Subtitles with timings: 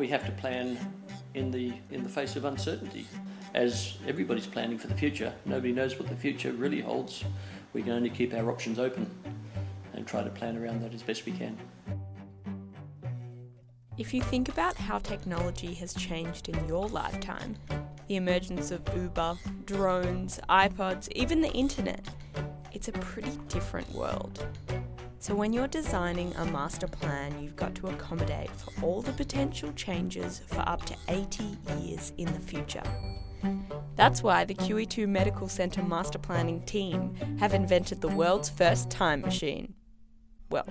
[0.00, 0.78] we have to plan
[1.34, 3.06] in the in the face of uncertainty.
[3.52, 7.22] As everybody's planning for the future, nobody knows what the future really holds.
[7.74, 9.10] We can only keep our options open
[9.92, 11.58] and try to plan around that as best we can.
[13.98, 17.56] If you think about how technology has changed in your lifetime,
[18.08, 19.36] the emergence of Uber,
[19.66, 22.08] drones, iPods, even the internet,
[22.72, 24.46] it's a pretty different world.
[25.22, 29.70] So, when you're designing a master plan, you've got to accommodate for all the potential
[29.74, 32.82] changes for up to 80 years in the future.
[33.96, 39.20] That's why the QE2 Medical Centre Master Planning team have invented the world's first time
[39.20, 39.74] machine.
[40.48, 40.66] Well,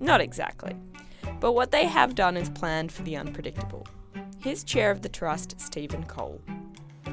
[0.00, 0.74] not exactly.
[1.38, 3.86] But what they have done is planned for the unpredictable.
[4.38, 6.40] Here's Chair of the Trust, Stephen Cole.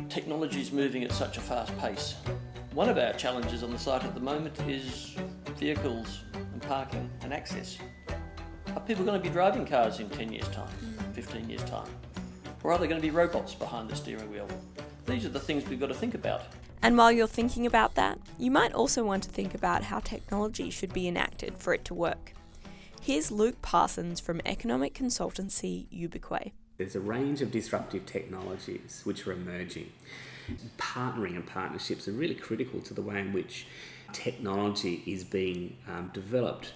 [0.09, 2.15] Technology is moving at such a fast pace.
[2.73, 5.15] One of our challenges on the site at the moment is
[5.59, 6.23] vehicles
[6.69, 7.79] parking and access.
[8.75, 11.13] Are people going to be driving cars in 10 years' time, mm.
[11.15, 11.89] 15 years' time?
[12.63, 14.47] Or are there going to be robots behind the steering wheel?
[15.07, 16.43] These are the things we've got to think about.
[16.83, 20.69] And while you're thinking about that, you might also want to think about how technology
[20.69, 22.33] should be enacted for it to work.
[23.01, 26.51] Here's Luke Parsons from economic consultancy Ubiquay.
[26.77, 29.91] There's a range of disruptive technologies which are emerging.
[30.77, 33.65] Partnering and partnerships are really critical to the way in which
[34.13, 36.73] technology is being um, developed.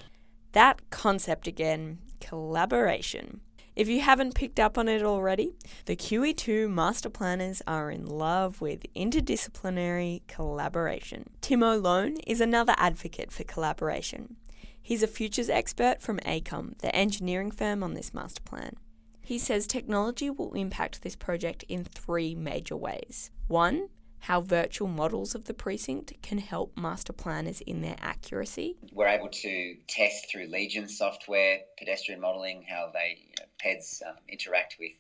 [0.53, 3.41] That concept again collaboration.
[3.75, 8.61] If you haven't picked up on it already, the QE2 master planners are in love
[8.61, 11.31] with interdisciplinary collaboration.
[11.41, 14.35] Tim O'Lone is another advocate for collaboration.
[14.79, 18.75] He's a futures expert from AECOM, the engineering firm on this master plan.
[19.21, 23.31] He says technology will impact this project in three major ways.
[23.47, 23.87] One,
[24.23, 28.77] how virtual models of the precinct can help master planners in their accuracy.
[28.93, 34.15] We're able to test through Legion software, pedestrian modelling, how they you know, PEDs um,
[34.29, 34.93] interact with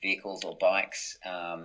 [0.00, 1.64] vehicles or bikes, um,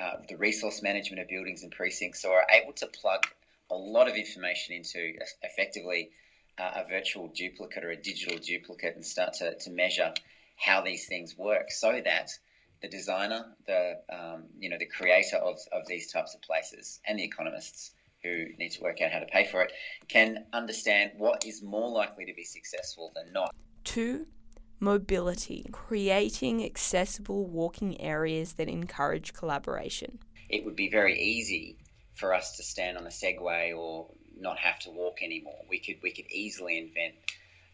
[0.00, 2.22] uh, the resource management of buildings and precincts.
[2.22, 3.26] So we're able to plug
[3.70, 5.12] a lot of information into
[5.42, 6.08] effectively
[6.58, 10.14] uh, a virtual duplicate or a digital duplicate and start to, to measure
[10.56, 12.30] how these things work so that
[12.86, 17.18] the designer, the um, you know the creator of, of these types of places, and
[17.18, 17.92] the economists
[18.22, 19.72] who need to work out how to pay for it
[20.08, 23.54] can understand what is more likely to be successful than not.
[23.84, 24.26] Two,
[24.80, 30.18] mobility, creating accessible walking areas that encourage collaboration.
[30.48, 31.78] It would be very easy
[32.14, 34.08] for us to stand on a Segway or
[34.38, 35.60] not have to walk anymore.
[35.68, 37.14] We could we could easily invent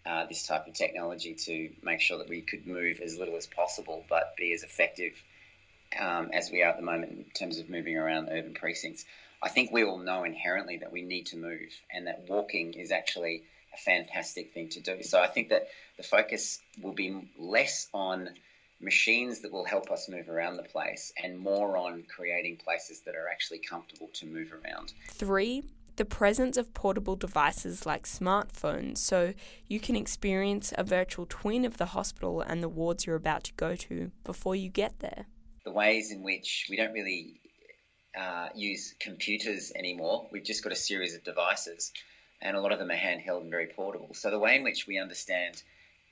[0.04, 3.46] uh, this type of technology to make sure that we could move as little as
[3.46, 5.12] possible, but be as effective
[5.98, 9.04] um, as we are at the moment in terms of moving around urban precincts.
[9.42, 12.90] I think we all know inherently that we need to move, and that walking is
[12.92, 13.42] actually
[13.74, 15.02] a fantastic thing to do.
[15.02, 18.30] So I think that the focus will be less on
[18.80, 23.14] machines that will help us move around the place and more on creating places that
[23.14, 24.92] are actually comfortable to move around.
[25.10, 25.62] Three,
[25.96, 29.34] the presence of portable devices like smartphones so
[29.66, 33.52] you can experience a virtual twin of the hospital and the wards you're about to
[33.54, 35.26] go to before you get there.
[35.64, 37.40] The ways in which we don't really
[38.18, 41.92] uh, use computers anymore, we've just got a series of devices,
[42.40, 44.12] and a lot of them are handheld and very portable.
[44.12, 45.62] So, the way in which we understand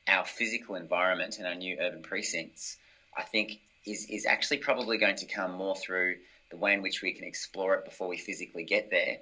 [0.09, 2.77] our physical environment and our new urban precincts,
[3.17, 6.17] I think, is, is actually probably going to come more through
[6.51, 9.19] the way in which we can explore it before we physically get there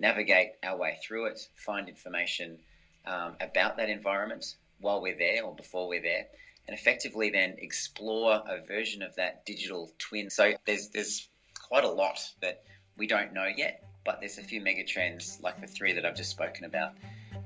[0.00, 2.58] navigate our way through it, find information
[3.06, 6.26] um, about that environment while we're there or before we're there,
[6.66, 10.30] and effectively then explore a version of that digital twin.
[10.30, 12.62] So there's there's quite a lot that
[12.96, 16.16] we don't know yet, but there's a few mega trends like the three that I've
[16.16, 16.92] just spoken about,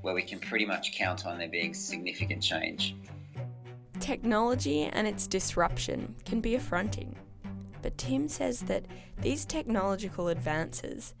[0.01, 2.95] where we can pretty much count on there being significant change.
[3.99, 7.15] Technology and its disruption can be affronting,
[7.81, 8.85] but Tim says that
[9.21, 11.13] these technological advances